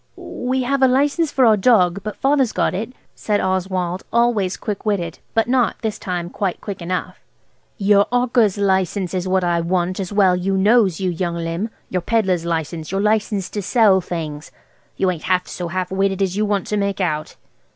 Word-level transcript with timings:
"We 0.15 0.63
have 0.63 0.81
a 0.81 0.87
license 0.87 1.31
for 1.31 1.45
our 1.45 1.55
dog, 1.55 1.99
but 2.03 2.15
Father's 2.15 2.53
got 2.53 2.73
it," 2.73 2.91
said 3.13 3.39
Oswald, 3.39 4.01
always 4.11 4.57
quick 4.57 4.83
witted, 4.83 5.19
but 5.35 5.47
not, 5.47 5.75
this 5.83 5.99
time, 5.99 6.31
quite 6.31 6.59
quick 6.59 6.81
enough. 6.81 7.19
"Your 7.77 8.07
'awker's 8.11 8.57
license 8.57 9.13
is 9.13 9.27
what 9.27 9.43
I 9.43 9.61
want, 9.61 9.99
as 9.99 10.11
well 10.11 10.35
you 10.35 10.57
knows, 10.57 10.99
you 10.99 11.11
young 11.11 11.35
limb. 11.35 11.69
Your 11.91 12.01
pedlar's 12.01 12.45
license–your 12.45 12.99
license 12.99 13.47
to 13.51 13.61
sell 13.61 14.01
things. 14.01 14.49
You 14.97 15.11
ain't 15.11 15.25
half 15.29 15.47
so 15.47 15.67
half 15.67 15.91
witted 15.91 16.23
as 16.23 16.35
you 16.35 16.47
want 16.47 16.65
to 16.67 16.77
make 16.77 16.99
out." 16.99 17.35